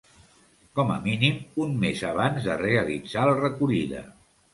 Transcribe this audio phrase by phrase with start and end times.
[0.77, 4.03] Com a mínim un mes abans de realitzar la recollida.